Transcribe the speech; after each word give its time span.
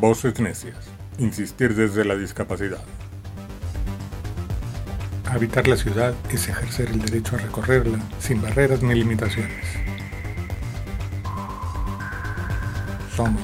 Voces 0.00 0.40
necias. 0.40 0.88
Insistir 1.18 1.74
desde 1.74 2.06
la 2.06 2.16
discapacidad. 2.16 2.80
Habitar 5.26 5.68
la 5.68 5.76
ciudad 5.76 6.14
es 6.30 6.48
ejercer 6.48 6.88
el 6.88 7.02
derecho 7.02 7.36
a 7.36 7.40
recorrerla 7.40 7.98
sin 8.18 8.40
barreras 8.40 8.82
ni 8.82 8.94
limitaciones. 8.94 9.66
Somos 13.14 13.42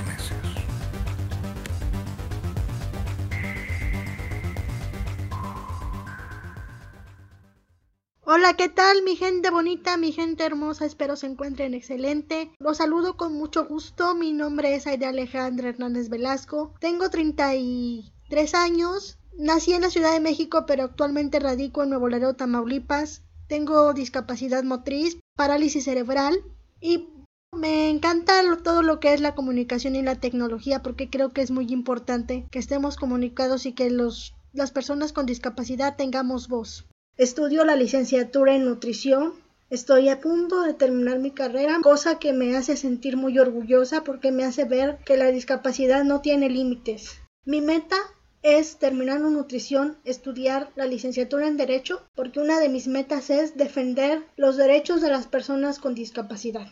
Hola, 8.46 8.56
¿qué 8.56 8.68
tal 8.68 9.02
mi 9.02 9.16
gente 9.16 9.50
bonita, 9.50 9.96
mi 9.96 10.12
gente 10.12 10.44
hermosa? 10.44 10.84
Espero 10.84 11.16
se 11.16 11.26
encuentren 11.26 11.74
excelente. 11.74 12.52
Los 12.60 12.76
saludo 12.76 13.16
con 13.16 13.32
mucho 13.32 13.66
gusto. 13.66 14.14
Mi 14.14 14.32
nombre 14.32 14.76
es 14.76 14.86
Aida 14.86 15.08
Alejandra 15.08 15.70
Hernández 15.70 16.08
Velasco. 16.08 16.72
Tengo 16.78 17.10
33 17.10 18.54
años. 18.54 19.18
Nací 19.36 19.72
en 19.72 19.80
la 19.82 19.90
Ciudad 19.90 20.12
de 20.12 20.20
México, 20.20 20.64
pero 20.64 20.84
actualmente 20.84 21.40
radico 21.40 21.82
en 21.82 21.88
Nuevo 21.88 22.08
Laredo, 22.08 22.34
Tamaulipas. 22.34 23.24
Tengo 23.48 23.92
discapacidad 23.94 24.62
motriz, 24.62 25.18
parálisis 25.34 25.82
cerebral 25.82 26.40
y 26.80 27.08
me 27.50 27.90
encanta 27.90 28.42
todo 28.62 28.82
lo 28.82 29.00
que 29.00 29.12
es 29.12 29.20
la 29.20 29.34
comunicación 29.34 29.96
y 29.96 30.02
la 30.02 30.20
tecnología 30.20 30.84
porque 30.84 31.10
creo 31.10 31.32
que 31.32 31.42
es 31.42 31.50
muy 31.50 31.72
importante 31.72 32.46
que 32.52 32.60
estemos 32.60 32.96
comunicados 32.96 33.66
y 33.66 33.72
que 33.72 33.90
las 33.90 34.70
personas 34.70 35.12
con 35.12 35.26
discapacidad 35.26 35.96
tengamos 35.96 36.46
voz. 36.46 36.86
Estudio 37.18 37.64
la 37.64 37.76
licenciatura 37.76 38.54
en 38.54 38.66
nutrición. 38.66 39.32
Estoy 39.70 40.10
a 40.10 40.20
punto 40.20 40.60
de 40.60 40.74
terminar 40.74 41.18
mi 41.18 41.30
carrera, 41.30 41.78
cosa 41.82 42.18
que 42.18 42.34
me 42.34 42.54
hace 42.54 42.76
sentir 42.76 43.16
muy 43.16 43.38
orgullosa 43.38 44.04
porque 44.04 44.32
me 44.32 44.44
hace 44.44 44.64
ver 44.64 44.98
que 45.06 45.16
la 45.16 45.32
discapacidad 45.32 46.04
no 46.04 46.20
tiene 46.20 46.50
límites. 46.50 47.22
Mi 47.46 47.62
meta 47.62 47.96
es 48.42 48.76
terminar 48.76 49.16
en 49.22 49.32
nutrición, 49.32 49.96
estudiar 50.04 50.70
la 50.76 50.84
licenciatura 50.84 51.48
en 51.48 51.56
Derecho, 51.56 52.02
porque 52.14 52.38
una 52.38 52.60
de 52.60 52.68
mis 52.68 52.86
metas 52.86 53.30
es 53.30 53.56
defender 53.56 54.22
los 54.36 54.58
derechos 54.58 55.00
de 55.00 55.08
las 55.08 55.26
personas 55.26 55.78
con 55.78 55.94
discapacidad. 55.94 56.66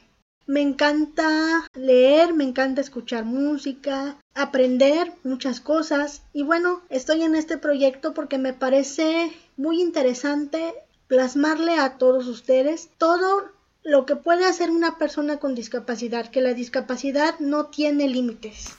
Me 0.46 0.60
encanta 0.60 1.66
leer, 1.72 2.34
me 2.34 2.44
encanta 2.44 2.82
escuchar 2.82 3.24
música, 3.24 4.18
aprender 4.34 5.10
muchas 5.22 5.60
cosas 5.60 6.22
y 6.34 6.42
bueno, 6.42 6.82
estoy 6.90 7.22
en 7.22 7.34
este 7.34 7.56
proyecto 7.56 8.12
porque 8.12 8.36
me 8.36 8.52
parece 8.52 9.32
muy 9.56 9.80
interesante 9.80 10.74
plasmarle 11.06 11.78
a 11.78 11.96
todos 11.96 12.26
ustedes 12.26 12.90
todo 12.98 13.48
lo 13.82 14.04
que 14.04 14.16
puede 14.16 14.44
hacer 14.44 14.70
una 14.70 14.98
persona 14.98 15.38
con 15.38 15.54
discapacidad, 15.54 16.30
que 16.30 16.42
la 16.42 16.52
discapacidad 16.52 17.38
no 17.38 17.66
tiene 17.66 18.06
límites. 18.06 18.74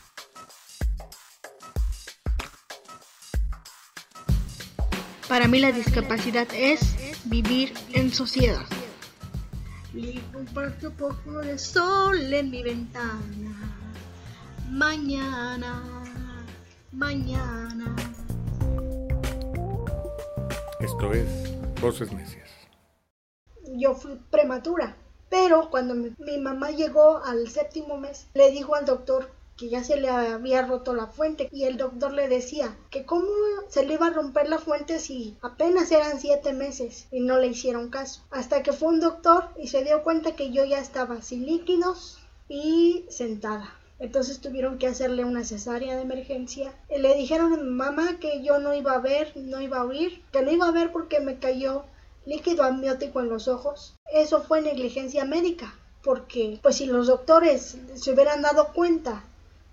Para 5.28 5.48
mí 5.48 5.58
la 5.58 5.72
discapacidad 5.72 6.48
es 6.54 6.80
vivir 7.26 7.74
en 7.94 8.14
sociedad. 8.14 8.66
Y 9.96 10.20
comparto 10.34 10.92
poco 10.92 11.40
de 11.40 11.58
sol 11.58 12.34
en 12.34 12.52
mi 12.52 12.62
ventana. 12.62 13.78
Mañana, 14.70 15.82
mañana. 16.92 17.96
Esto 20.82 21.14
es 21.14 21.30
Voces 21.80 22.12
Necias. 22.12 22.50
Yo 23.78 23.96
fui 23.96 24.20
prematura, 24.30 24.98
pero 25.30 25.70
cuando 25.70 25.96
mi, 25.96 26.14
mi 26.20 26.40
mamá 26.40 26.72
llegó 26.72 27.24
al 27.24 27.48
séptimo 27.48 27.98
mes, 27.98 28.28
le 28.34 28.52
dijo 28.52 28.76
al 28.76 28.86
doctor 28.86 29.32
que 29.58 29.70
ya 29.70 29.84
se 29.84 29.98
le 29.98 30.10
había 30.10 30.66
roto 30.66 30.94
la 30.94 31.08
fuente 31.08 31.50
y 31.52 31.64
el 31.64 31.78
doctor 31.78 32.14
le 32.14 32.28
decía 32.28 32.78
que 32.90 33.06
cómo 33.06 33.28
se 33.70 33.86
le 33.86 33.94
iba 33.94 34.08
a 34.08 34.14
romper 34.14 34.50
la 34.50 34.60
fuente 34.60 35.00
si 35.00 35.38
apenas 35.42 35.92
eran 35.92 36.20
siete 36.20 36.54
meses 36.54 37.08
y 37.12 37.22
no 37.22 37.40
le 37.40 37.48
hicieron 37.48 37.90
caso 37.90 38.22
hasta 38.32 38.64
que 38.64 38.74
fue 38.74 38.90
un 38.90 39.00
doctor 39.00 39.50
y 39.58 39.68
se 39.68 39.84
dio 39.84 40.04
cuenta 40.04 40.36
que 40.36 40.52
yo 40.52 40.66
ya 40.66 40.80
estaba 40.80 41.22
sin 41.22 41.46
líquidos 41.46 42.20
y 42.50 43.06
sentada 43.10 43.74
entonces 43.98 44.42
tuvieron 44.42 44.78
que 44.78 44.88
hacerle 44.88 45.24
una 45.24 45.46
cesárea 45.46 45.96
de 45.96 46.02
emergencia. 46.02 46.74
Le 46.90 47.16
dijeron 47.16 47.54
a 47.54 47.58
mi 47.58 47.70
mamá 47.70 48.20
que 48.20 48.44
yo 48.44 48.60
no 48.60 48.74
iba 48.74 48.92
a 48.94 49.00
ver, 49.00 49.32
no 49.36 49.62
iba 49.62 49.78
a 49.78 49.86
oír, 49.86 50.22
que 50.34 50.42
no 50.42 50.52
iba 50.52 50.68
a 50.68 50.72
ver 50.72 50.92
porque 50.92 51.22
me 51.22 51.40
cayó 51.40 51.86
líquido 52.26 52.64
amniótico 52.64 53.22
en 53.22 53.30
los 53.30 53.48
ojos. 53.48 53.96
Eso 54.12 54.42
fue 54.42 54.62
negligencia 54.62 55.24
médica, 55.24 55.76
porque 56.04 56.60
pues 56.62 56.76
si 56.76 56.88
los 56.88 57.08
doctores 57.08 57.78
se 57.96 58.12
hubieran 58.12 58.42
dado 58.42 58.74
cuenta 58.74 59.24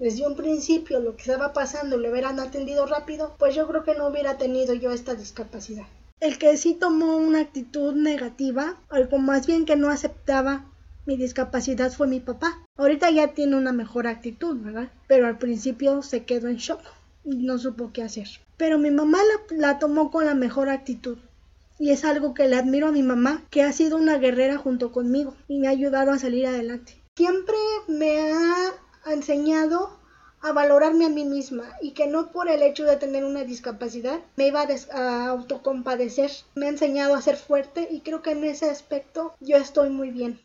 desde 0.03 0.27
un 0.27 0.35
principio 0.35 0.99
lo 0.99 1.15
que 1.15 1.23
estaba 1.23 1.53
pasando 1.53 1.97
le 1.97 2.11
hubieran 2.11 2.41
atendido 2.41 2.87
rápido, 2.87 3.37
pues 3.39 3.55
yo 3.55 3.69
creo 3.69 3.85
que 3.85 3.95
no 3.95 4.09
hubiera 4.09 4.37
tenido 4.37 4.75
yo 4.75 4.91
esta 4.91 5.15
discapacidad. 5.15 5.85
El 6.19 6.39
que 6.39 6.57
sí 6.57 6.75
tomó 6.75 7.19
una 7.19 7.39
actitud 7.39 7.95
negativa, 7.95 8.81
algo 8.89 9.19
más 9.19 9.47
bien 9.47 9.65
que 9.65 9.77
no 9.77 9.91
aceptaba 9.91 10.67
mi 11.07 11.17
discapacidad 11.17 11.93
fue 11.93 12.09
mi 12.09 12.19
papá. 12.19 12.65
Ahorita 12.77 13.11
ya 13.11 13.29
tiene 13.29 13.55
una 13.55 13.73
mejor 13.73 14.09
actitud, 14.09 14.57
¿verdad? 14.57 14.91
Pero 15.07 15.29
al 15.29 15.39
principio 15.39 16.03
se 16.03 16.25
quedó 16.25 16.49
en 16.49 16.57
shock 16.57 16.81
y 17.25 17.37
no 17.37 17.59
supo 17.59 17.93
qué 17.93 18.03
hacer. 18.03 18.27
Pero 18.57 18.81
mi 18.81 18.91
mamá 18.91 19.19
la, 19.19 19.57
la 19.57 19.79
tomó 19.79 20.11
con 20.11 20.25
la 20.25 20.35
mejor 20.35 20.69
actitud. 20.69 21.19
Y 21.79 21.91
es 21.91 22.05
algo 22.05 22.35
que 22.35 22.49
le 22.49 22.57
admiro 22.57 22.89
a 22.89 22.93
mi 22.93 23.05
mamá, 23.05 23.45
que 23.51 23.63
ha 23.63 23.73
sido 23.73 23.99
una 23.99 24.19
guerrera 24.19 24.57
junto 24.57 24.91
conmigo 24.91 25.37
y 25.47 25.61
me 25.61 25.69
ha 25.69 25.71
ayudado 25.71 26.11
a 26.11 26.19
salir 26.19 26.47
adelante. 26.47 27.01
Siempre 27.17 27.57
me 27.87 28.33
ha 28.33 28.73
enseñado 29.07 29.99
a 30.43 30.53
valorarme 30.53 31.07
a 31.07 31.09
mí 31.09 31.25
misma 31.25 31.65
y 31.81 31.93
que 31.93 32.09
no 32.09 32.33
por 32.33 32.49
el 32.49 32.63
hecho 32.63 32.85
de 32.85 32.97
tener 32.97 33.25
una 33.25 33.45
discapacidad 33.45 34.21
me 34.37 34.49
iba 34.49 34.67
a, 34.93 35.27
autocompadecer. 35.29 36.31
Me 36.55 36.67
ha 36.67 36.71
enseñado 36.71 37.15
a 37.15 37.23
ser 37.23 37.37
fuerte 37.37 37.89
y 37.91 38.01
creo 38.01 38.23
que 38.23 38.33
en 38.33 38.45
ese 38.45 38.69
aspecto 38.69 39.35
yo 39.41 39.57
estoy 39.57 39.91
muy 39.91 40.11
bien. 40.11 40.41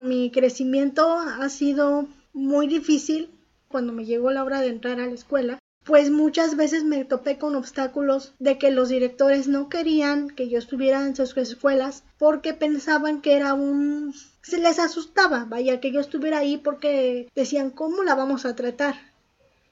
Mi 0.00 0.30
crecimiento 0.30 1.12
ha 1.12 1.48
sido 1.48 2.06
muy 2.32 2.66
difícil 2.66 3.30
cuando 3.68 3.92
me 3.92 4.04
llegó 4.04 4.30
la 4.30 4.44
hora 4.44 4.60
de 4.60 4.68
entrar 4.68 5.00
a 5.00 5.06
la 5.06 5.14
escuela, 5.14 5.58
pues 5.86 6.10
muchas 6.10 6.56
veces 6.56 6.82
me 6.82 7.04
topé 7.04 7.38
con 7.38 7.54
obstáculos 7.54 8.34
de 8.40 8.58
que 8.58 8.72
los 8.72 8.88
directores 8.88 9.46
no 9.46 9.68
querían 9.68 10.28
que 10.28 10.48
yo 10.48 10.58
estuviera 10.58 11.06
en 11.06 11.14
sus 11.14 11.36
escuelas 11.36 12.02
porque 12.18 12.54
pensaban 12.54 13.22
que 13.22 13.36
era 13.36 13.54
un 13.54 14.12
se 14.42 14.58
les 14.58 14.78
asustaba, 14.78 15.44
vaya, 15.44 15.80
que 15.80 15.92
yo 15.92 16.00
estuviera 16.00 16.38
ahí 16.38 16.56
porque 16.56 17.28
decían, 17.34 17.70
¿cómo 17.70 18.02
la 18.02 18.14
vamos 18.14 18.46
a 18.46 18.56
tratar? 18.56 18.96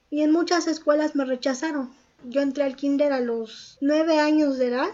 Y 0.09 0.21
en 0.21 0.31
muchas 0.31 0.67
escuelas 0.67 1.15
me 1.15 1.25
rechazaron. 1.25 1.91
Yo 2.23 2.41
entré 2.41 2.63
al 2.63 2.75
kinder 2.75 3.11
a 3.11 3.19
los 3.19 3.77
nueve 3.81 4.19
años 4.19 4.57
de 4.57 4.67
edad, 4.67 4.89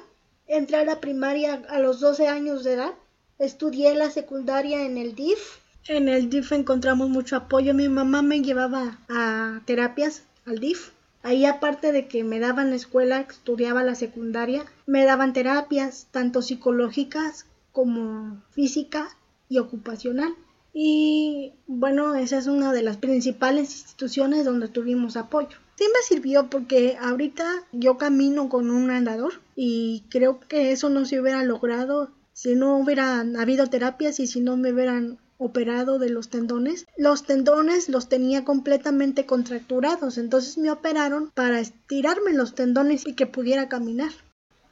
entré 0.47 0.77
a 0.77 0.85
la 0.85 0.99
primaria 0.99 1.63
a 1.69 1.79
los 1.79 1.99
12 1.99 2.27
años 2.27 2.63
de 2.63 2.73
edad, 2.73 2.93
estudié 3.39 3.95
la 3.95 4.09
secundaria 4.09 4.85
en 4.85 4.97
el 4.97 5.15
DIF. 5.15 5.59
En 5.87 6.09
el 6.09 6.29
DIF 6.29 6.51
encontramos 6.51 7.09
mucho 7.09 7.35
apoyo. 7.35 7.73
Mi 7.73 7.89
mamá 7.89 8.21
me 8.21 8.41
llevaba 8.41 8.99
a 9.09 9.61
terapias 9.65 10.23
al 10.45 10.59
DIF. 10.59 10.91
Ahí 11.23 11.45
aparte 11.45 11.91
de 11.91 12.07
que 12.07 12.23
me 12.23 12.39
daban 12.39 12.69
la 12.69 12.75
escuela, 12.75 13.21
estudiaba 13.21 13.83
la 13.83 13.95
secundaria, 13.95 14.65
me 14.87 15.05
daban 15.05 15.33
terapias, 15.33 16.07
tanto 16.11 16.41
psicológicas 16.41 17.45
como 17.71 18.41
física 18.51 19.09
y 19.47 19.59
ocupacional. 19.59 20.33
Y 20.73 21.53
bueno, 21.67 22.15
esa 22.15 22.37
es 22.37 22.47
una 22.47 22.71
de 22.71 22.81
las 22.81 22.97
principales 22.97 23.71
instituciones 23.71 24.45
donde 24.45 24.67
tuvimos 24.67 25.17
apoyo. 25.17 25.57
Sí 25.75 25.85
me 25.93 26.01
sirvió 26.03 26.49
porque 26.49 26.97
ahorita 26.99 27.65
yo 27.71 27.97
camino 27.97 28.49
con 28.49 28.69
un 28.69 28.89
andador 28.89 29.33
y 29.55 30.03
creo 30.09 30.39
que 30.39 30.71
eso 30.71 30.89
no 30.89 31.05
se 31.05 31.19
hubiera 31.19 31.43
logrado 31.43 32.11
si 32.33 32.55
no 32.55 32.77
hubieran 32.77 33.35
habido 33.35 33.67
terapias 33.67 34.19
y 34.19 34.27
si 34.27 34.39
no 34.39 34.57
me 34.57 34.71
hubieran 34.71 35.19
operado 35.41 35.97
de 35.97 36.09
los 36.09 36.29
tendones. 36.29 36.85
Los 36.97 37.23
tendones 37.23 37.89
los 37.89 38.07
tenía 38.07 38.45
completamente 38.45 39.25
contracturados, 39.25 40.17
entonces 40.17 40.57
me 40.57 40.69
operaron 40.69 41.31
para 41.33 41.59
estirarme 41.59 42.33
los 42.33 42.53
tendones 42.53 43.07
y 43.07 43.13
que 43.13 43.25
pudiera 43.25 43.67
caminar. 43.67 44.11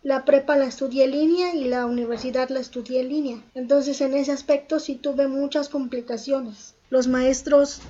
La 0.03 0.23
prepa 0.25 0.55
la 0.55 0.65
estudié 0.65 1.05
en 1.05 1.11
línea 1.11 1.55
y 1.55 1.65
la 1.65 1.85
universidad 1.85 2.49
la 2.49 2.59
estudié 2.59 3.01
en 3.01 3.09
línea. 3.09 3.43
Entonces 3.53 3.99
en 3.99 4.13
ese 4.13 4.31
aspecto 4.31 4.79
sí 4.79 4.95
tuve 4.95 5.27
muchas 5.27 5.69
complicaciones. 5.69 6.75
Los 6.89 7.07
maestros 7.07 7.81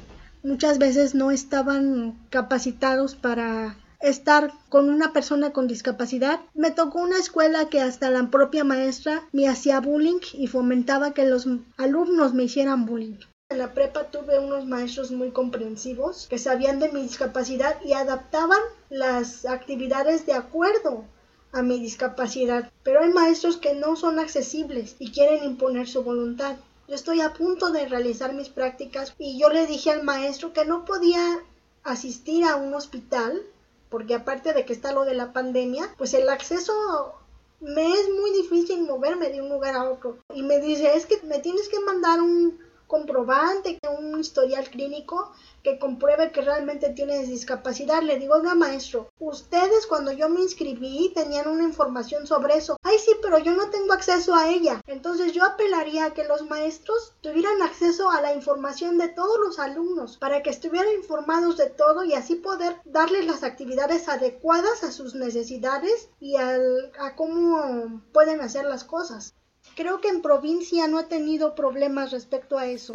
muchas 0.41 0.79
veces 0.79 1.13
no 1.13 1.31
estaban 1.31 2.17
capacitados 2.29 3.15
para 3.15 3.77
estar 3.99 4.53
con 4.69 4.89
una 4.89 5.13
persona 5.13 5.51
con 5.51 5.67
discapacidad. 5.67 6.39
Me 6.53 6.71
tocó 6.71 6.99
una 6.99 7.17
escuela 7.17 7.69
que 7.69 7.81
hasta 7.81 8.09
la 8.09 8.29
propia 8.29 8.63
maestra 8.63 9.23
me 9.31 9.47
hacía 9.47 9.79
bullying 9.79 10.19
y 10.33 10.47
fomentaba 10.47 11.13
que 11.13 11.25
los 11.25 11.47
alumnos 11.77 12.33
me 12.33 12.43
hicieran 12.43 12.85
bullying. 12.85 13.17
En 13.49 13.57
la 13.57 13.73
prepa 13.73 14.11
tuve 14.11 14.37
unos 14.37 14.65
maestros 14.67 15.11
muy 15.11 15.31
comprensivos 15.31 16.27
que 16.29 16.37
sabían 16.37 16.79
de 16.79 16.89
mi 16.91 17.01
discapacidad 17.01 17.81
y 17.83 17.93
adaptaban 17.93 18.59
las 18.89 19.45
actividades 19.45 20.25
de 20.27 20.33
acuerdo 20.33 21.05
a 21.51 21.63
mi 21.63 21.79
discapacidad, 21.79 22.71
pero 22.83 23.01
hay 23.01 23.09
maestros 23.09 23.57
que 23.57 23.73
no 23.73 23.95
son 23.95 24.19
accesibles 24.19 24.95
y 24.99 25.11
quieren 25.11 25.43
imponer 25.43 25.87
su 25.87 26.03
voluntad. 26.03 26.57
Yo 26.87 26.93
estoy 26.93 27.21
a 27.21 27.33
punto 27.33 27.71
de 27.71 27.87
realizar 27.87 28.33
mis 28.33 28.49
prácticas 28.49 29.15
y 29.17 29.39
yo 29.39 29.49
le 29.49 29.65
dije 29.65 29.89
al 29.89 30.03
maestro 30.03 30.53
que 30.53 30.65
no 30.65 30.85
podía 30.85 31.39
asistir 31.83 32.43
a 32.43 32.55
un 32.55 32.73
hospital, 32.73 33.41
porque 33.89 34.15
aparte 34.15 34.53
de 34.53 34.65
que 34.65 34.73
está 34.73 34.91
lo 34.91 35.05
de 35.05 35.13
la 35.13 35.33
pandemia, 35.33 35.93
pues 35.97 36.13
el 36.13 36.29
acceso 36.29 36.73
me 37.59 37.91
es 37.91 38.09
muy 38.09 38.31
difícil 38.31 38.81
moverme 38.83 39.29
de 39.29 39.41
un 39.41 39.49
lugar 39.49 39.75
a 39.75 39.89
otro. 39.89 40.17
Y 40.33 40.43
me 40.43 40.59
dice, 40.59 40.95
es 40.95 41.05
que 41.05 41.19
me 41.23 41.39
tienes 41.39 41.67
que 41.69 41.79
mandar 41.81 42.21
un 42.21 42.59
comprobante, 42.89 43.77
un 43.97 44.19
historial 44.19 44.67
clínico 44.69 45.31
que 45.63 45.77
compruebe 45.77 46.31
que 46.31 46.41
realmente 46.41 46.89
tienes 46.89 47.27
discapacidad. 47.27 48.01
Le 48.01 48.17
digo, 48.17 48.33
oiga 48.33 48.55
maestro, 48.55 49.09
ustedes 49.19 49.85
cuando 49.85 50.11
yo 50.11 50.27
me 50.27 50.41
inscribí 50.41 51.11
tenían 51.13 51.47
una 51.47 51.63
información 51.63 52.25
sobre 52.25 52.55
eso. 52.55 52.77
Ay 52.81 52.97
sí, 52.97 53.11
pero 53.21 53.37
yo 53.37 53.53
no 53.53 53.69
tengo 53.69 53.93
acceso 53.93 54.33
a 54.35 54.49
ella. 54.49 54.81
Entonces 54.87 55.33
yo 55.33 55.45
apelaría 55.45 56.05
a 56.05 56.13
que 56.13 56.23
los 56.23 56.49
maestros 56.49 57.13
tuvieran 57.21 57.61
acceso 57.61 58.09
a 58.09 58.21
la 58.21 58.33
información 58.33 58.97
de 58.97 59.09
todos 59.09 59.39
los 59.39 59.59
alumnos 59.59 60.17
para 60.17 60.41
que 60.41 60.49
estuvieran 60.49 60.91
informados 60.95 61.57
de 61.57 61.69
todo 61.69 62.03
y 62.03 62.13
así 62.13 62.35
poder 62.35 62.81
darles 62.85 63.27
las 63.27 63.43
actividades 63.43 64.09
adecuadas 64.09 64.83
a 64.83 64.91
sus 64.91 65.13
necesidades 65.13 66.09
y 66.19 66.37
al, 66.37 66.91
a 66.97 67.15
cómo 67.15 68.01
pueden 68.11 68.41
hacer 68.41 68.65
las 68.65 68.83
cosas. 68.83 69.35
Creo 69.75 70.01
que 70.01 70.09
en 70.09 70.21
provincia 70.21 70.87
no 70.87 70.99
he 70.99 71.05
tenido 71.05 71.55
problemas 71.55 72.11
respecto 72.11 72.57
a 72.57 72.65
eso. 72.65 72.93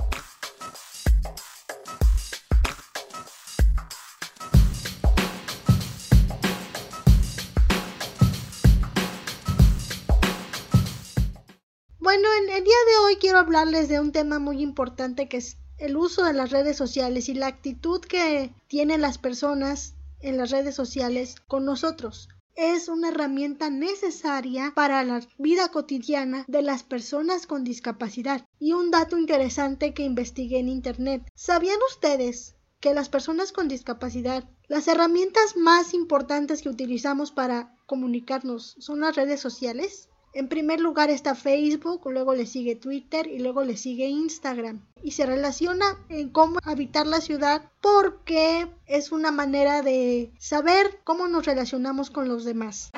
Bueno, 11.98 12.28
en 12.42 12.50
el 12.50 12.64
día 12.64 12.74
de 12.86 12.98
hoy 13.04 13.16
quiero 13.16 13.38
hablarles 13.38 13.88
de 13.88 13.98
un 13.98 14.12
tema 14.12 14.38
muy 14.38 14.60
importante 14.60 15.28
que 15.28 15.38
es 15.38 15.56
el 15.78 15.96
uso 15.96 16.24
de 16.24 16.34
las 16.34 16.50
redes 16.50 16.76
sociales 16.76 17.28
y 17.28 17.34
la 17.34 17.46
actitud 17.46 18.00
que 18.00 18.54
tienen 18.68 19.00
las 19.00 19.18
personas 19.18 19.94
en 20.20 20.36
las 20.36 20.50
redes 20.50 20.74
sociales 20.74 21.36
con 21.46 21.64
nosotros 21.64 22.28
es 22.56 22.88
una 22.88 23.08
herramienta 23.08 23.70
necesaria 23.70 24.72
para 24.74 25.02
la 25.04 25.20
vida 25.38 25.68
cotidiana 25.68 26.44
de 26.46 26.62
las 26.62 26.82
personas 26.82 27.46
con 27.46 27.64
discapacidad. 27.64 28.46
Y 28.58 28.72
un 28.72 28.90
dato 28.90 29.18
interesante 29.18 29.94
que 29.94 30.04
investigué 30.04 30.58
en 30.58 30.68
Internet. 30.68 31.22
¿Sabían 31.34 31.78
ustedes 31.90 32.56
que 32.80 32.94
las 32.94 33.08
personas 33.08 33.52
con 33.52 33.68
discapacidad, 33.68 34.48
las 34.68 34.88
herramientas 34.88 35.56
más 35.56 35.94
importantes 35.94 36.62
que 36.62 36.68
utilizamos 36.68 37.32
para 37.32 37.74
comunicarnos 37.86 38.76
son 38.78 39.00
las 39.00 39.16
redes 39.16 39.40
sociales? 39.40 40.08
En 40.34 40.48
primer 40.48 40.80
lugar 40.80 41.10
está 41.10 41.36
Facebook, 41.36 42.10
luego 42.10 42.34
le 42.34 42.46
sigue 42.46 42.74
Twitter 42.74 43.28
y 43.28 43.38
luego 43.38 43.62
le 43.62 43.76
sigue 43.76 44.06
Instagram. 44.06 44.80
Y 45.00 45.12
se 45.12 45.26
relaciona 45.26 45.84
en 46.08 46.28
cómo 46.30 46.58
habitar 46.64 47.06
la 47.06 47.20
ciudad 47.20 47.70
porque 47.80 48.66
es 48.86 49.12
una 49.12 49.30
manera 49.30 49.82
de 49.82 50.32
saber 50.40 50.98
cómo 51.04 51.28
nos 51.28 51.46
relacionamos 51.46 52.10
con 52.10 52.26
los 52.26 52.44
demás. 52.44 52.90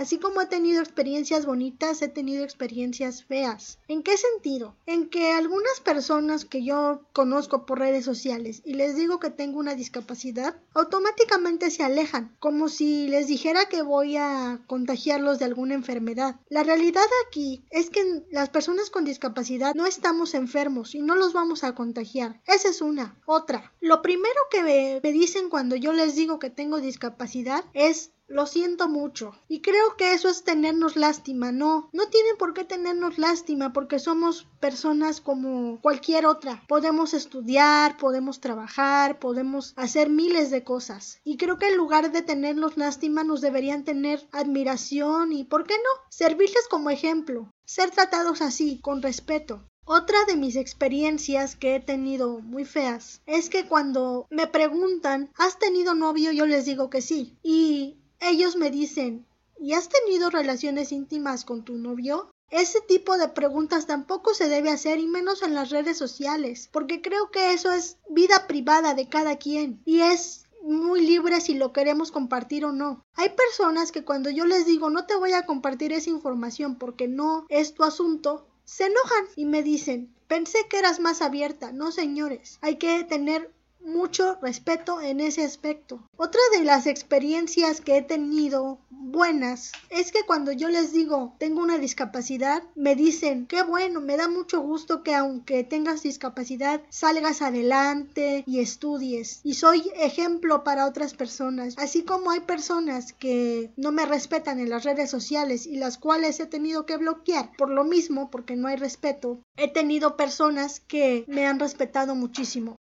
Así 0.00 0.16
como 0.16 0.40
he 0.40 0.46
tenido 0.46 0.80
experiencias 0.80 1.44
bonitas, 1.44 2.00
he 2.00 2.08
tenido 2.08 2.42
experiencias 2.42 3.22
feas. 3.22 3.78
¿En 3.86 4.02
qué 4.02 4.16
sentido? 4.16 4.74
En 4.86 5.10
que 5.10 5.32
algunas 5.32 5.78
personas 5.80 6.46
que 6.46 6.64
yo 6.64 7.02
conozco 7.12 7.66
por 7.66 7.80
redes 7.80 8.06
sociales 8.06 8.62
y 8.64 8.72
les 8.72 8.96
digo 8.96 9.20
que 9.20 9.28
tengo 9.28 9.58
una 9.58 9.74
discapacidad, 9.74 10.56
automáticamente 10.72 11.70
se 11.70 11.82
alejan, 11.82 12.34
como 12.38 12.70
si 12.70 13.08
les 13.08 13.26
dijera 13.26 13.66
que 13.66 13.82
voy 13.82 14.16
a 14.16 14.62
contagiarlos 14.66 15.38
de 15.38 15.44
alguna 15.44 15.74
enfermedad. 15.74 16.40
La 16.48 16.62
realidad 16.62 17.04
aquí 17.26 17.62
es 17.68 17.90
que 17.90 18.22
las 18.30 18.48
personas 18.48 18.88
con 18.88 19.04
discapacidad 19.04 19.74
no 19.74 19.84
estamos 19.84 20.32
enfermos 20.32 20.94
y 20.94 21.02
no 21.02 21.14
los 21.14 21.34
vamos 21.34 21.62
a 21.62 21.74
contagiar. 21.74 22.40
Esa 22.46 22.70
es 22.70 22.80
una. 22.80 23.20
Otra. 23.26 23.74
Lo 23.82 24.00
primero 24.00 24.40
que 24.50 24.62
me, 25.02 25.12
dicen 25.12 25.50
cuando 25.50 25.76
yo 25.76 25.92
les 25.92 26.14
digo 26.14 26.38
que 26.38 26.48
tengo 26.48 26.80
discapacidad 26.80 27.66
es 27.74 28.12
lo 28.30 28.46
siento 28.46 28.88
mucho. 28.88 29.34
Y 29.48 29.60
creo 29.60 29.96
que 29.96 30.14
eso 30.14 30.28
es 30.28 30.44
tenernos 30.44 30.96
lástima. 30.96 31.52
No, 31.52 31.90
no 31.92 32.08
tienen 32.08 32.36
por 32.38 32.54
qué 32.54 32.64
tenernos 32.64 33.18
lástima 33.18 33.72
porque 33.72 33.98
somos 33.98 34.46
personas 34.60 35.20
como 35.20 35.80
cualquier 35.80 36.26
otra. 36.26 36.62
Podemos 36.68 37.12
estudiar, 37.12 37.96
podemos 37.98 38.40
trabajar, 38.40 39.18
podemos 39.18 39.74
hacer 39.76 40.08
miles 40.08 40.50
de 40.50 40.64
cosas. 40.64 41.20
Y 41.24 41.36
creo 41.36 41.58
que 41.58 41.68
en 41.68 41.76
lugar 41.76 42.12
de 42.12 42.22
tenernos 42.22 42.76
lástima 42.76 43.24
nos 43.24 43.40
deberían 43.40 43.84
tener 43.84 44.26
admiración 44.30 45.32
y, 45.32 45.44
¿por 45.44 45.66
qué 45.66 45.74
no? 45.74 46.04
Servirles 46.08 46.68
como 46.70 46.90
ejemplo. 46.90 47.52
Ser 47.64 47.90
tratados 47.90 48.42
así, 48.42 48.78
con 48.80 49.02
respeto. 49.02 49.64
Otra 49.92 50.24
de 50.26 50.36
mis 50.36 50.54
experiencias 50.54 51.56
que 51.56 51.74
he 51.74 51.80
tenido 51.80 52.38
muy 52.38 52.64
feas 52.64 53.22
es 53.26 53.50
que 53.50 53.66
cuando 53.66 54.26
me 54.30 54.46
preguntan, 54.46 55.32
¿has 55.36 55.58
tenido 55.58 55.94
novio? 55.94 56.30
Yo 56.30 56.46
les 56.46 56.64
digo 56.64 56.90
que 56.90 57.02
sí. 57.02 57.36
Y 57.42 57.99
ellos 58.20 58.56
me 58.56 58.70
dicen, 58.70 59.26
¿y 59.58 59.72
has 59.72 59.88
tenido 59.88 60.30
relaciones 60.30 60.92
íntimas 60.92 61.44
con 61.44 61.64
tu 61.64 61.76
novio? 61.76 62.30
Ese 62.50 62.80
tipo 62.80 63.16
de 63.16 63.28
preguntas 63.28 63.86
tampoco 63.86 64.34
se 64.34 64.48
debe 64.48 64.70
hacer 64.70 64.98
y 64.98 65.06
menos 65.06 65.42
en 65.42 65.54
las 65.54 65.70
redes 65.70 65.96
sociales, 65.96 66.68
porque 66.72 67.00
creo 67.00 67.30
que 67.30 67.52
eso 67.52 67.72
es 67.72 67.98
vida 68.08 68.46
privada 68.46 68.94
de 68.94 69.08
cada 69.08 69.36
quien 69.36 69.80
y 69.84 70.00
es 70.00 70.44
muy 70.62 71.06
libre 71.06 71.40
si 71.40 71.54
lo 71.54 71.72
queremos 71.72 72.10
compartir 72.10 72.64
o 72.64 72.72
no. 72.72 73.04
Hay 73.14 73.30
personas 73.30 73.92
que 73.92 74.04
cuando 74.04 74.30
yo 74.30 74.46
les 74.46 74.66
digo 74.66 74.90
no 74.90 75.06
te 75.06 75.14
voy 75.14 75.32
a 75.32 75.46
compartir 75.46 75.92
esa 75.92 76.10
información 76.10 76.76
porque 76.76 77.08
no 77.08 77.46
es 77.48 77.74
tu 77.74 77.84
asunto, 77.84 78.46
se 78.64 78.86
enojan 78.86 79.26
y 79.36 79.46
me 79.46 79.62
dicen 79.62 80.12
pensé 80.30 80.68
que 80.68 80.78
eras 80.78 81.00
más 81.00 81.22
abierta. 81.22 81.72
No 81.72 81.90
señores, 81.90 82.58
hay 82.62 82.76
que 82.76 83.02
tener 83.02 83.52
mucho 83.84 84.38
respeto 84.42 85.00
en 85.00 85.20
ese 85.20 85.44
aspecto. 85.44 86.02
Otra 86.16 86.40
de 86.56 86.64
las 86.64 86.86
experiencias 86.86 87.80
que 87.80 87.96
he 87.96 88.02
tenido 88.02 88.78
buenas 88.90 89.72
es 89.88 90.12
que 90.12 90.24
cuando 90.26 90.52
yo 90.52 90.68
les 90.68 90.92
digo 90.92 91.34
tengo 91.38 91.60
una 91.60 91.78
discapacidad, 91.78 92.62
me 92.74 92.94
dicen, 92.94 93.46
qué 93.46 93.62
bueno, 93.62 94.00
me 94.00 94.16
da 94.16 94.28
mucho 94.28 94.60
gusto 94.60 95.02
que 95.02 95.14
aunque 95.14 95.64
tengas 95.64 96.02
discapacidad, 96.02 96.82
salgas 96.90 97.42
adelante 97.42 98.44
y 98.46 98.60
estudies. 98.60 99.40
Y 99.42 99.54
soy 99.54 99.90
ejemplo 99.96 100.64
para 100.64 100.86
otras 100.86 101.14
personas. 101.14 101.74
Así 101.78 102.04
como 102.04 102.30
hay 102.30 102.40
personas 102.40 103.12
que 103.12 103.72
no 103.76 103.92
me 103.92 104.06
respetan 104.06 104.60
en 104.60 104.70
las 104.70 104.84
redes 104.84 105.10
sociales 105.10 105.66
y 105.66 105.76
las 105.76 105.98
cuales 105.98 106.40
he 106.40 106.46
tenido 106.46 106.86
que 106.86 106.96
bloquear 106.96 107.52
por 107.56 107.70
lo 107.70 107.84
mismo, 107.84 108.30
porque 108.30 108.56
no 108.56 108.68
hay 108.68 108.76
respeto, 108.76 109.40
he 109.56 109.68
tenido 109.68 110.16
personas 110.16 110.80
que 110.80 111.24
me 111.26 111.46
han 111.46 111.58
respetado 111.58 112.14
muchísimo. 112.14 112.76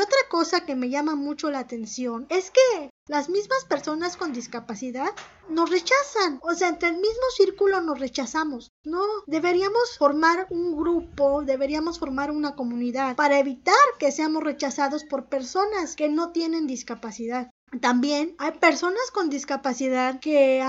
Y 0.00 0.02
otra 0.02 0.18
cosa 0.30 0.64
que 0.64 0.76
me 0.76 0.88
llama 0.88 1.14
mucho 1.14 1.50
la 1.50 1.58
atención 1.58 2.24
es 2.30 2.50
que 2.50 2.88
las 3.06 3.28
mismas 3.28 3.66
personas 3.66 4.16
con 4.16 4.32
discapacidad 4.32 5.10
nos 5.50 5.68
rechazan. 5.68 6.40
O 6.42 6.54
sea, 6.54 6.68
entre 6.68 6.88
el 6.88 6.94
mismo 6.94 7.24
círculo 7.36 7.82
nos 7.82 8.00
rechazamos. 8.00 8.70
No, 8.82 9.02
deberíamos 9.26 9.98
formar 9.98 10.46
un 10.48 10.74
grupo, 10.74 11.42
deberíamos 11.42 11.98
formar 11.98 12.30
una 12.30 12.54
comunidad 12.54 13.14
para 13.14 13.40
evitar 13.40 13.74
que 13.98 14.10
seamos 14.10 14.42
rechazados 14.42 15.04
por 15.04 15.28
personas 15.28 15.96
que 15.96 16.08
no 16.08 16.32
tienen 16.32 16.66
discapacidad. 16.66 17.50
También 17.82 18.34
hay 18.38 18.52
personas 18.52 19.10
con 19.12 19.28
discapacidad 19.28 20.18
que 20.18 20.62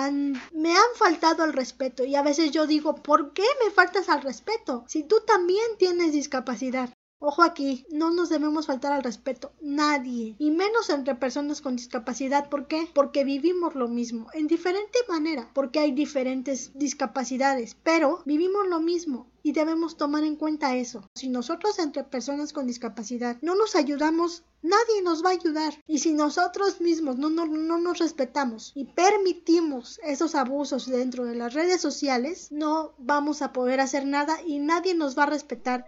me 0.52 0.72
han 0.74 0.96
faltado 0.96 1.44
al 1.44 1.54
respeto 1.54 2.04
y 2.04 2.16
a 2.16 2.22
veces 2.22 2.52
yo 2.52 2.68
digo, 2.68 2.96
¿por 2.96 3.32
qué 3.32 3.46
me 3.64 3.72
faltas 3.72 4.10
al 4.10 4.24
respeto? 4.24 4.84
Si 4.88 5.04
tú 5.04 5.22
también 5.26 5.66
tienes 5.80 6.12
discapacidad. 6.12 6.90
Ojo 7.24 7.44
aquí, 7.44 7.86
no 7.92 8.10
nos 8.10 8.30
debemos 8.30 8.66
faltar 8.66 8.94
al 8.94 9.04
respeto, 9.04 9.52
nadie, 9.62 10.36
y 10.40 10.50
menos 10.50 10.90
entre 10.90 11.14
personas 11.14 11.62
con 11.62 11.76
discapacidad. 11.76 12.50
¿Por 12.50 12.66
qué? 12.66 12.90
Porque 12.96 13.24
vivimos 13.24 13.76
lo 13.76 13.88
mismo, 13.88 14.26
en 14.34 14.48
diferente 14.48 14.98
manera, 15.08 15.48
porque 15.54 15.78
hay 15.78 15.92
diferentes 15.92 16.72
discapacidades, 16.74 17.78
pero 17.84 18.24
vivimos 18.26 18.68
lo 18.68 18.80
mismo 18.80 19.28
y 19.44 19.52
debemos 19.52 19.98
tomar 19.98 20.24
en 20.24 20.36
cuenta 20.36 20.76
eso. 20.76 21.08
Si 21.14 21.30
nosotros 21.30 21.78
entre 21.78 22.04
personas 22.04 22.54
con 22.54 22.66
discapacidad 22.66 23.38
no 23.44 23.54
nos 23.54 23.76
ayudamos, 23.76 24.44
nadie 24.64 25.04
nos 25.04 25.24
va 25.24 25.30
a 25.30 25.34
ayudar. 25.34 25.76
Y 25.86 26.00
si 26.00 26.14
nosotros 26.14 26.82
mismos 26.82 27.18
no, 27.18 27.30
no, 27.30 27.46
no, 27.46 27.78
nos 27.78 28.00
respetamos 28.00 28.72
y 28.74 28.86
permitimos 28.86 30.00
esos 30.04 30.34
abusos 30.34 30.88
dentro 30.88 31.26
de 31.26 31.36
las 31.36 31.54
redes 31.54 31.82
sociales, 31.82 32.48
no 32.52 32.96
vamos 32.98 33.44
a 33.44 33.54
poder 33.54 33.80
hacer 33.80 34.08
nada 34.08 34.40
y 34.44 34.58
nadie 34.58 34.96
nos 34.96 35.16
va 35.16 35.24
a 35.24 35.28
respetar. 35.28 35.86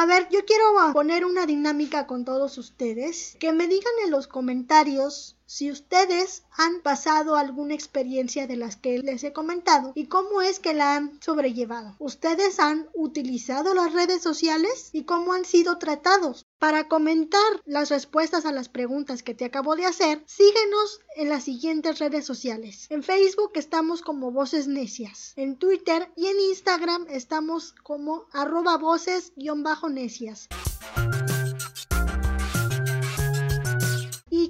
A 0.00 0.06
ver, 0.06 0.30
yo 0.30 0.46
quiero 0.46 0.64
poner 0.94 1.26
una 1.26 1.44
dinámica 1.44 2.06
con 2.06 2.24
todos 2.24 2.56
ustedes. 2.56 3.36
Que 3.38 3.52
me 3.52 3.68
digan 3.68 3.92
en 4.02 4.10
los 4.10 4.28
comentarios 4.28 5.36
si 5.44 5.70
ustedes 5.70 6.44
han 6.52 6.80
pasado 6.80 7.36
alguna 7.36 7.74
experiencia 7.74 8.46
de 8.46 8.56
las 8.56 8.76
que 8.76 9.00
les 9.00 9.22
he 9.24 9.34
comentado 9.34 9.92
y 9.94 10.06
cómo 10.06 10.40
es 10.40 10.58
que 10.58 10.72
la 10.72 10.96
han 10.96 11.20
sobrellevado. 11.20 11.96
¿Ustedes 11.98 12.60
han 12.60 12.88
utilizado 12.94 13.74
las 13.74 13.92
redes 13.92 14.22
sociales 14.22 14.88
y 14.94 15.04
cómo 15.04 15.34
han 15.34 15.44
sido 15.44 15.76
tratados? 15.76 16.46
Para 16.60 16.88
comentar 16.88 17.40
las 17.64 17.88
respuestas 17.88 18.44
a 18.44 18.52
las 18.52 18.68
preguntas 18.68 19.22
que 19.22 19.34
te 19.34 19.46
acabo 19.46 19.76
de 19.76 19.86
hacer, 19.86 20.22
síguenos 20.26 21.00
en 21.16 21.30
las 21.30 21.44
siguientes 21.44 21.98
redes 21.98 22.26
sociales. 22.26 22.86
En 22.90 23.02
Facebook 23.02 23.52
estamos 23.54 24.02
como 24.02 24.30
Voces 24.30 24.68
Necias, 24.68 25.32
en 25.36 25.56
Twitter 25.56 26.12
y 26.16 26.26
en 26.26 26.38
Instagram 26.38 27.06
estamos 27.08 27.72
como 27.82 28.26
arroba 28.32 28.76
voces-necias. 28.76 30.48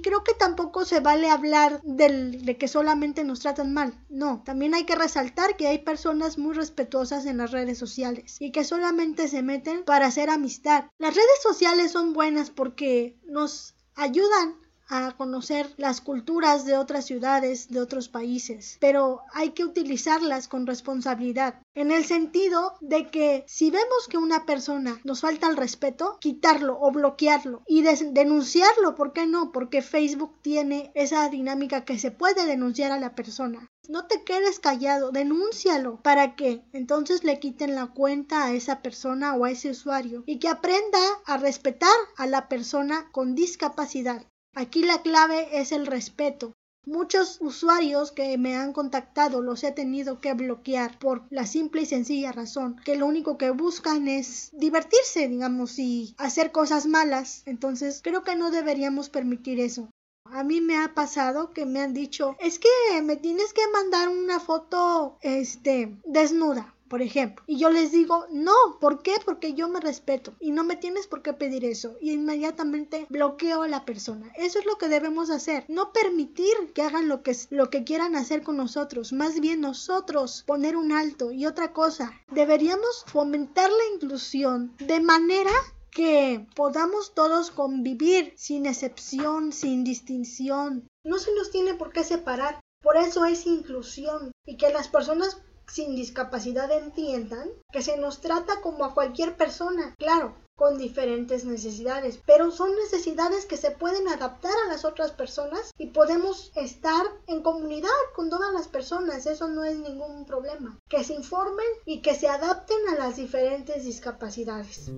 Creo 0.01 0.23
que 0.23 0.33
tampoco 0.33 0.85
se 0.85 0.99
vale 0.99 1.29
hablar 1.29 1.81
de 1.83 2.57
que 2.57 2.67
solamente 2.67 3.23
nos 3.23 3.39
tratan 3.39 3.73
mal. 3.73 3.93
No, 4.09 4.41
también 4.43 4.73
hay 4.73 4.85
que 4.85 4.95
resaltar 4.95 5.57
que 5.57 5.67
hay 5.67 5.79
personas 5.79 6.37
muy 6.37 6.53
respetuosas 6.53 7.25
en 7.25 7.37
las 7.37 7.51
redes 7.51 7.77
sociales 7.77 8.37
y 8.39 8.51
que 8.51 8.63
solamente 8.63 9.27
se 9.27 9.43
meten 9.43 9.83
para 9.83 10.07
hacer 10.07 10.29
amistad. 10.29 10.85
Las 10.97 11.15
redes 11.15 11.41
sociales 11.43 11.91
son 11.91 12.13
buenas 12.13 12.49
porque 12.49 13.17
nos 13.25 13.75
ayudan 13.95 14.60
a 14.91 15.13
conocer 15.17 15.73
las 15.77 16.01
culturas 16.01 16.65
de 16.65 16.77
otras 16.77 17.05
ciudades, 17.05 17.69
de 17.69 17.79
otros 17.79 18.09
países, 18.09 18.77
pero 18.79 19.21
hay 19.33 19.51
que 19.51 19.63
utilizarlas 19.63 20.47
con 20.47 20.67
responsabilidad, 20.67 21.61
en 21.73 21.91
el 21.91 22.03
sentido 22.05 22.73
de 22.81 23.09
que 23.09 23.45
si 23.47 23.71
vemos 23.71 24.07
que 24.09 24.17
una 24.17 24.45
persona 24.45 24.99
nos 25.05 25.21
falta 25.21 25.47
el 25.47 25.55
respeto, 25.55 26.17
quitarlo 26.19 26.77
o 26.81 26.91
bloquearlo 26.91 27.63
y 27.65 27.81
denunciarlo, 27.81 28.95
¿por 28.95 29.13
qué 29.13 29.25
no? 29.25 29.53
Porque 29.53 29.81
Facebook 29.81 30.35
tiene 30.41 30.91
esa 30.93 31.29
dinámica 31.29 31.85
que 31.85 31.97
se 31.97 32.11
puede 32.11 32.45
denunciar 32.45 32.91
a 32.91 32.99
la 32.99 33.15
persona. 33.15 33.69
No 33.87 34.05
te 34.05 34.23
quedes 34.23 34.59
callado, 34.59 35.11
denúncialo 35.11 36.01
para 36.01 36.35
que 36.35 36.63
entonces 36.71 37.23
le 37.23 37.39
quiten 37.39 37.75
la 37.75 37.87
cuenta 37.87 38.45
a 38.45 38.53
esa 38.53 38.81
persona 38.81 39.33
o 39.35 39.45
a 39.45 39.51
ese 39.51 39.71
usuario 39.71 40.23
y 40.25 40.39
que 40.39 40.49
aprenda 40.49 40.99
a 41.25 41.37
respetar 41.37 41.89
a 42.17 42.27
la 42.27 42.47
persona 42.47 43.09
con 43.11 43.33
discapacidad. 43.35 44.25
Aquí 44.53 44.83
la 44.83 45.01
clave 45.01 45.61
es 45.61 45.71
el 45.71 45.87
respeto. 45.87 46.53
Muchos 46.85 47.37
usuarios 47.41 48.11
que 48.11 48.37
me 48.37 48.55
han 48.55 48.73
contactado 48.73 49.41
los 49.41 49.63
he 49.63 49.71
tenido 49.71 50.19
que 50.19 50.33
bloquear 50.33 50.97
por 50.99 51.23
la 51.29 51.45
simple 51.45 51.83
y 51.83 51.85
sencilla 51.85 52.31
razón 52.31 52.75
que 52.83 52.95
lo 52.95 53.05
único 53.05 53.37
que 53.37 53.51
buscan 53.51 54.07
es 54.07 54.49
divertirse, 54.51 55.29
digamos, 55.29 55.77
y 55.79 56.15
hacer 56.17 56.51
cosas 56.51 56.87
malas. 56.87 57.43
Entonces 57.45 58.01
creo 58.03 58.23
que 58.23 58.35
no 58.35 58.51
deberíamos 58.51 59.09
permitir 59.09 59.59
eso. 59.59 59.89
A 60.25 60.43
mí 60.43 60.59
me 60.59 60.77
ha 60.77 60.93
pasado 60.93 61.51
que 61.53 61.65
me 61.65 61.81
han 61.81 61.93
dicho, 61.93 62.35
es 62.39 62.57
que 62.57 63.01
me 63.03 63.15
tienes 63.15 63.53
que 63.53 63.67
mandar 63.71 64.09
una 64.09 64.39
foto, 64.39 65.17
este, 65.21 65.97
desnuda 66.03 66.73
por 66.91 67.01
ejemplo. 67.01 67.41
Y 67.47 67.57
yo 67.57 67.69
les 67.69 67.93
digo, 67.93 68.25
no, 68.31 68.53
¿por 68.81 69.01
qué? 69.01 69.13
Porque 69.23 69.53
yo 69.53 69.69
me 69.69 69.79
respeto 69.79 70.33
y 70.41 70.51
no 70.51 70.65
me 70.65 70.75
tienes 70.75 71.07
por 71.07 71.21
qué 71.21 71.31
pedir 71.31 71.63
eso. 71.63 71.95
Y 72.01 72.11
inmediatamente 72.11 73.07
bloqueo 73.09 73.61
a 73.61 73.69
la 73.69 73.85
persona. 73.85 74.29
Eso 74.35 74.59
es 74.59 74.65
lo 74.65 74.77
que 74.77 74.89
debemos 74.89 75.29
hacer. 75.29 75.63
No 75.69 75.93
permitir 75.93 76.53
que 76.75 76.81
hagan 76.81 77.07
lo 77.07 77.23
que, 77.23 77.33
lo 77.49 77.69
que 77.69 77.85
quieran 77.85 78.17
hacer 78.17 78.43
con 78.43 78.57
nosotros. 78.57 79.13
Más 79.13 79.39
bien 79.39 79.61
nosotros 79.61 80.43
poner 80.45 80.75
un 80.75 80.91
alto. 80.91 81.31
Y 81.31 81.45
otra 81.45 81.71
cosa, 81.71 82.11
deberíamos 82.29 83.05
fomentar 83.07 83.69
la 83.69 83.95
inclusión 83.95 84.75
de 84.79 84.99
manera 84.99 85.53
que 85.91 86.45
podamos 86.57 87.13
todos 87.13 87.51
convivir 87.51 88.33
sin 88.35 88.65
excepción, 88.65 89.53
sin 89.53 89.85
distinción. 89.85 90.89
No 91.05 91.19
se 91.19 91.33
nos 91.35 91.51
tiene 91.51 91.73
por 91.73 91.93
qué 91.93 92.03
separar. 92.03 92.59
Por 92.81 92.97
eso 92.97 93.23
es 93.23 93.45
inclusión 93.45 94.33
y 94.45 94.57
que 94.57 94.73
las 94.73 94.89
personas 94.89 95.41
sin 95.71 95.95
discapacidad 95.95 96.71
entiendan 96.71 97.49
que 97.71 97.81
se 97.81 97.97
nos 97.97 98.19
trata 98.19 98.61
como 98.61 98.85
a 98.85 98.93
cualquier 98.93 99.37
persona, 99.37 99.95
claro, 99.97 100.35
con 100.55 100.77
diferentes 100.77 101.45
necesidades, 101.45 102.19
pero 102.25 102.51
son 102.51 102.75
necesidades 102.75 103.45
que 103.45 103.57
se 103.57 103.71
pueden 103.71 104.07
adaptar 104.07 104.53
a 104.65 104.69
las 104.69 104.85
otras 104.85 105.11
personas 105.11 105.71
y 105.77 105.87
podemos 105.87 106.51
estar 106.55 107.03
en 107.27 107.41
comunidad 107.41 107.89
con 108.15 108.29
todas 108.29 108.53
las 108.53 108.67
personas, 108.67 109.25
eso 109.25 109.47
no 109.47 109.63
es 109.63 109.79
ningún 109.79 110.25
problema. 110.25 110.77
Que 110.87 111.03
se 111.03 111.15
informen 111.15 111.65
y 111.85 112.01
que 112.01 112.15
se 112.15 112.27
adapten 112.27 112.77
a 112.89 112.95
las 112.95 113.15
diferentes 113.15 113.85
discapacidades. 113.85 114.91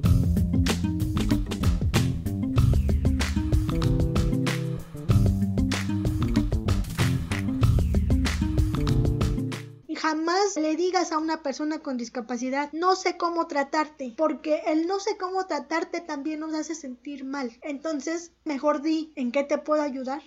Jamás 10.04 10.58
le 10.58 10.76
digas 10.76 11.14
a 11.14 11.18
una 11.18 11.42
persona 11.44 11.80
con 11.80 11.96
discapacidad 11.96 12.70
no 12.74 12.98
sé 12.98 13.16
cómo 13.16 13.48
tratarte, 13.48 14.14
porque 14.18 14.62
el 14.68 14.86
no 14.86 15.00
sé 15.00 15.16
cómo 15.18 15.48
tratarte 15.48 16.02
también 16.02 16.42
nos 16.42 16.54
hace 16.54 16.76
sentir 16.76 17.24
mal. 17.24 17.58
Entonces, 17.62 18.34
mejor 18.44 18.82
di 18.82 19.14
en 19.16 19.32
qué 19.32 19.46
te 19.46 19.58
puedo 19.58 19.82
ayudar 19.82 20.22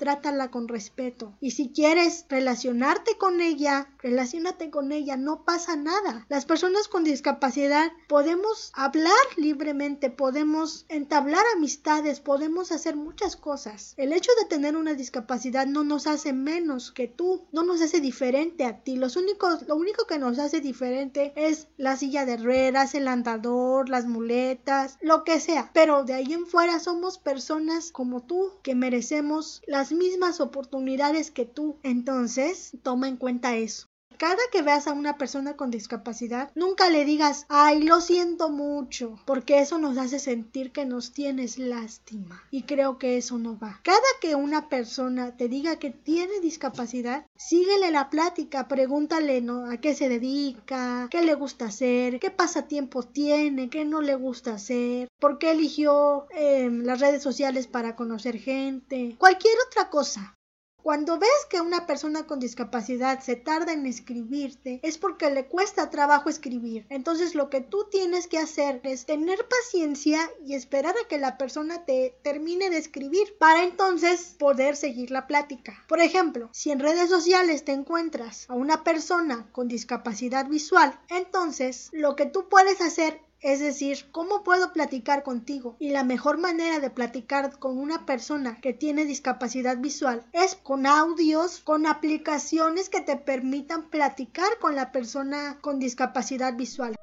trátala 0.00 0.50
con 0.50 0.66
respeto. 0.66 1.36
Y 1.42 1.50
si 1.50 1.68
quieres 1.68 2.24
relacionarte 2.30 3.18
con 3.18 3.42
ella, 3.42 3.86
relacionate 3.98 4.70
con 4.70 4.92
ella, 4.92 5.18
no 5.18 5.44
pasa 5.44 5.76
nada. 5.76 6.24
Las 6.30 6.46
personas 6.46 6.88
con 6.88 7.04
discapacidad 7.04 7.92
podemos 8.08 8.72
hablar 8.74 9.12
libremente, 9.36 10.08
podemos 10.08 10.86
entablar 10.88 11.44
amistades, 11.54 12.20
podemos 12.20 12.72
hacer 12.72 12.96
muchas 12.96 13.36
cosas. 13.36 13.92
El 13.98 14.14
hecho 14.14 14.30
de 14.40 14.48
tener 14.48 14.74
una 14.74 14.94
discapacidad 14.94 15.66
no 15.66 15.84
nos 15.84 16.06
hace 16.06 16.32
menos 16.32 16.92
que 16.92 17.06
tú, 17.06 17.44
no 17.52 17.62
nos 17.62 17.82
hace 17.82 18.00
diferente 18.00 18.64
a 18.64 18.82
ti. 18.82 18.96
Los 18.96 19.16
únicos, 19.16 19.68
lo 19.68 19.76
único 19.76 20.06
que 20.06 20.18
nos 20.18 20.38
hace 20.38 20.62
diferente 20.62 21.34
es 21.36 21.68
la 21.76 21.98
silla 21.98 22.24
de 22.24 22.38
ruedas, 22.38 22.94
el 22.94 23.06
andador, 23.06 23.90
las 23.90 24.06
muletas, 24.06 24.96
lo 25.02 25.24
que 25.24 25.40
sea. 25.40 25.70
Pero 25.74 26.04
de 26.04 26.14
ahí 26.14 26.32
en 26.32 26.46
fuera 26.46 26.80
somos 26.80 27.18
personas 27.18 27.92
como 27.92 28.22
tú 28.22 28.52
que 28.62 28.74
merecemos 28.74 29.60
las 29.66 29.89
mismas 29.92 30.40
oportunidades 30.40 31.30
que 31.30 31.44
tú. 31.44 31.78
Entonces, 31.82 32.72
toma 32.82 33.08
en 33.08 33.16
cuenta 33.16 33.56
eso 33.56 33.89
cada 34.20 34.36
que 34.52 34.60
veas 34.60 34.86
a 34.86 34.92
una 34.92 35.16
persona 35.16 35.56
con 35.56 35.70
discapacidad, 35.70 36.52
nunca 36.54 36.90
le 36.90 37.06
digas, 37.06 37.46
ay, 37.48 37.82
lo 37.82 38.02
siento 38.02 38.50
mucho, 38.50 39.18
porque 39.24 39.60
eso 39.60 39.78
nos 39.78 39.96
hace 39.96 40.18
sentir 40.18 40.72
que 40.72 40.84
nos 40.84 41.12
tienes 41.12 41.58
lástima. 41.58 42.44
Y 42.50 42.64
creo 42.64 42.98
que 42.98 43.16
eso 43.16 43.38
no 43.38 43.58
va. 43.58 43.80
Cada 43.82 43.98
que 44.20 44.34
una 44.34 44.68
persona 44.68 45.38
te 45.38 45.48
diga 45.48 45.78
que 45.78 45.88
tiene 45.88 46.38
discapacidad, 46.40 47.24
síguele 47.34 47.90
la 47.90 48.10
plática, 48.10 48.68
pregúntale 48.68 49.40
¿no? 49.40 49.70
a 49.70 49.78
qué 49.78 49.94
se 49.94 50.10
dedica, 50.10 51.08
qué 51.10 51.22
le 51.22 51.34
gusta 51.34 51.64
hacer, 51.64 52.20
qué 52.20 52.30
pasatiempos 52.30 53.14
tiene, 53.14 53.70
qué 53.70 53.86
no 53.86 54.02
le 54.02 54.16
gusta 54.16 54.52
hacer, 54.52 55.08
por 55.18 55.38
qué 55.38 55.52
eligió 55.52 56.26
em, 56.32 56.82
las 56.82 57.00
redes 57.00 57.22
sociales 57.22 57.68
para 57.68 57.96
conocer 57.96 58.36
gente, 58.36 59.16
cualquier 59.18 59.54
otra 59.66 59.88
cosa. 59.88 60.36
Cuando 60.82 61.18
ves 61.18 61.30
que 61.48 61.60
una 61.60 61.86
persona 61.86 62.26
con 62.26 62.40
discapacidad 62.40 63.20
se 63.20 63.36
tarda 63.36 63.72
en 63.72 63.86
escribirte, 63.86 64.80
es 64.82 64.98
porque 64.98 65.30
le 65.30 65.46
cuesta 65.46 65.90
trabajo 65.90 66.28
escribir. 66.30 66.86
Entonces 66.88 67.34
lo 67.34 67.50
que 67.50 67.60
tú 67.60 67.86
tienes 67.90 68.26
que 68.26 68.38
hacer 68.38 68.80
es 68.82 69.06
tener 69.06 69.46
paciencia 69.46 70.30
y 70.44 70.54
esperar 70.54 70.94
a 70.96 71.08
que 71.08 71.18
la 71.18 71.36
persona 71.36 71.84
te 71.84 72.14
termine 72.22 72.70
de 72.70 72.78
escribir 72.78 73.36
para 73.38 73.64
entonces 73.64 74.36
poder 74.38 74.76
seguir 74.76 75.10
la 75.10 75.26
plática. 75.26 75.84
Por 75.88 76.00
ejemplo, 76.00 76.48
si 76.52 76.70
en 76.70 76.80
redes 76.80 77.10
sociales 77.10 77.64
te 77.64 77.72
encuentras 77.72 78.48
a 78.48 78.54
una 78.54 78.82
persona 78.82 79.48
con 79.52 79.68
discapacidad 79.68 80.46
visual, 80.48 80.98
entonces 81.08 81.90
lo 81.92 82.16
que 82.16 82.26
tú 82.26 82.48
puedes 82.48 82.80
hacer 82.80 83.20
es 83.40 83.60
decir, 83.60 84.10
¿cómo 84.12 84.42
puedo 84.42 84.72
platicar 84.72 85.22
contigo? 85.22 85.76
Y 85.78 85.90
la 85.90 86.04
mejor 86.04 86.38
manera 86.38 86.78
de 86.78 86.90
platicar 86.90 87.58
con 87.58 87.78
una 87.78 88.04
persona 88.04 88.60
que 88.60 88.72
tiene 88.72 89.04
discapacidad 89.04 89.78
visual 89.78 90.24
es 90.32 90.56
con 90.56 90.86
audios, 90.86 91.60
con 91.60 91.86
aplicaciones 91.86 92.88
que 92.88 93.00
te 93.00 93.16
permitan 93.16 93.88
platicar 93.88 94.58
con 94.60 94.74
la 94.74 94.92
persona 94.92 95.58
con 95.60 95.78
discapacidad 95.78 96.54
visual. 96.54 96.94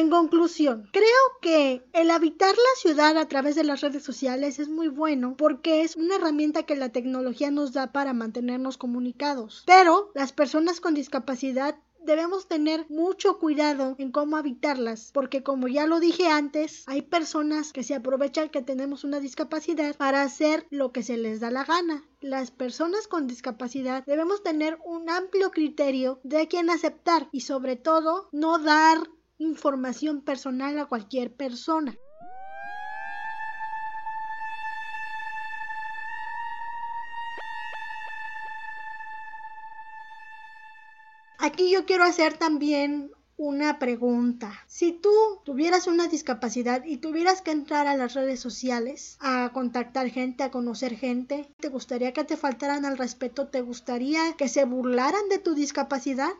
En 0.00 0.08
conclusión, 0.08 0.88
creo 0.94 1.04
que 1.42 1.84
el 1.92 2.10
habitar 2.10 2.54
la 2.54 2.80
ciudad 2.80 3.18
a 3.18 3.28
través 3.28 3.54
de 3.54 3.64
las 3.64 3.82
redes 3.82 4.02
sociales 4.02 4.58
es 4.58 4.70
muy 4.70 4.88
bueno 4.88 5.36
porque 5.36 5.82
es 5.82 5.94
una 5.94 6.16
herramienta 6.16 6.62
que 6.62 6.74
la 6.74 6.88
tecnología 6.88 7.50
nos 7.50 7.74
da 7.74 7.92
para 7.92 8.14
mantenernos 8.14 8.78
comunicados. 8.78 9.62
Pero 9.66 10.10
las 10.14 10.32
personas 10.32 10.80
con 10.80 10.94
discapacidad 10.94 11.76
debemos 12.02 12.48
tener 12.48 12.86
mucho 12.88 13.38
cuidado 13.38 13.94
en 13.98 14.10
cómo 14.10 14.38
habitarlas, 14.38 15.10
porque 15.12 15.42
como 15.42 15.68
ya 15.68 15.86
lo 15.86 16.00
dije 16.00 16.28
antes, 16.28 16.84
hay 16.86 17.02
personas 17.02 17.74
que 17.74 17.82
se 17.82 17.94
aprovechan 17.94 18.48
que 18.48 18.62
tenemos 18.62 19.04
una 19.04 19.20
discapacidad 19.20 19.94
para 19.98 20.22
hacer 20.22 20.66
lo 20.70 20.92
que 20.92 21.02
se 21.02 21.18
les 21.18 21.40
da 21.40 21.50
la 21.50 21.64
gana. 21.64 22.04
Las 22.22 22.50
personas 22.50 23.06
con 23.06 23.26
discapacidad 23.26 24.02
debemos 24.06 24.42
tener 24.42 24.78
un 24.82 25.10
amplio 25.10 25.50
criterio 25.50 26.20
de 26.24 26.48
quién 26.48 26.70
aceptar 26.70 27.28
y 27.32 27.42
sobre 27.42 27.76
todo 27.76 28.30
no 28.32 28.58
dar 28.58 29.06
información 29.40 30.20
personal 30.20 30.78
a 30.78 30.86
cualquier 30.86 31.34
persona. 31.34 31.96
Aquí 41.38 41.70
yo 41.70 41.86
quiero 41.86 42.04
hacer 42.04 42.36
también 42.36 43.10
una 43.38 43.78
pregunta. 43.78 44.52
Si 44.66 44.92
tú 44.92 45.10
tuvieras 45.42 45.86
una 45.86 46.06
discapacidad 46.06 46.84
y 46.84 46.98
tuvieras 46.98 47.40
que 47.40 47.50
entrar 47.50 47.86
a 47.86 47.96
las 47.96 48.12
redes 48.12 48.40
sociales 48.40 49.16
a 49.20 49.50
contactar 49.54 50.10
gente, 50.10 50.44
a 50.44 50.50
conocer 50.50 50.94
gente, 50.96 51.48
¿te 51.58 51.68
gustaría 51.68 52.12
que 52.12 52.24
te 52.24 52.36
faltaran 52.36 52.84
al 52.84 52.98
respeto? 52.98 53.48
¿Te 53.48 53.62
gustaría 53.62 54.34
que 54.34 54.48
se 54.48 54.66
burlaran 54.66 55.30
de 55.30 55.38
tu 55.38 55.54
discapacidad? 55.54 56.32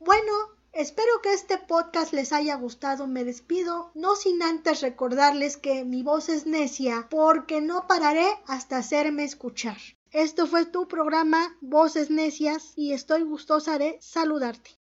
Bueno, 0.00 0.32
Espero 0.72 1.20
que 1.22 1.32
este 1.32 1.58
podcast 1.58 2.12
les 2.12 2.32
haya 2.32 2.54
gustado. 2.56 3.06
Me 3.06 3.24
despido, 3.24 3.90
no 3.94 4.16
sin 4.16 4.42
antes 4.42 4.80
recordarles 4.80 5.56
que 5.56 5.84
mi 5.84 6.02
voz 6.02 6.28
es 6.28 6.46
necia 6.46 7.08
porque 7.10 7.60
no 7.60 7.86
pararé 7.86 8.28
hasta 8.46 8.76
hacerme 8.78 9.24
escuchar. 9.24 9.78
Esto 10.10 10.46
fue 10.46 10.66
tu 10.66 10.88
programa 10.88 11.56
Voces 11.60 12.10
Necias 12.10 12.72
y 12.76 12.92
estoy 12.92 13.22
gustosa 13.22 13.78
de 13.78 13.98
saludarte. 14.00 14.77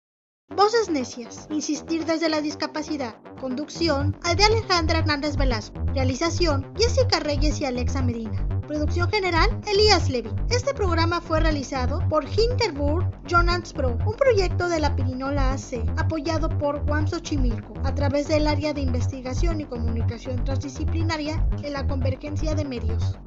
Voces 0.56 0.90
Necias. 0.90 1.48
Insistir 1.50 2.06
desde 2.06 2.30
la 2.30 2.40
discapacidad. 2.40 3.16
Conducción. 3.42 4.16
de 4.38 4.44
Alejandra 4.44 5.00
Hernández 5.00 5.36
Velasco. 5.36 5.80
Realización. 5.94 6.72
Jessica 6.78 7.20
Reyes 7.20 7.60
y 7.60 7.66
Alexa 7.66 8.02
Medina. 8.02 8.48
Producción 8.68 9.10
general, 9.12 9.50
Elías 9.68 10.10
Levy. 10.10 10.30
Este 10.50 10.74
programa 10.74 11.20
fue 11.20 11.40
realizado 11.40 12.00
por 12.10 12.26
Hinterburg 12.26 13.10
Jonas 13.28 13.74
Pro, 13.74 13.98
un 14.06 14.16
proyecto 14.16 14.70
de 14.70 14.80
la 14.80 14.96
Pirinola 14.96 15.52
AC, 15.52 15.84
apoyado 15.98 16.48
por 16.58 16.86
Guamso 16.86 17.20
Chimilco, 17.20 17.74
a 17.84 17.94
través 17.94 18.28
del 18.28 18.48
área 18.48 18.74
de 18.74 18.82
investigación 18.82 19.62
y 19.62 19.66
comunicación 19.66 20.44
transdisciplinaria 20.46 21.48
en 21.64 21.74
la 21.74 21.86
convergencia 21.86 22.56
de 22.56 22.66
medios. 22.66 23.18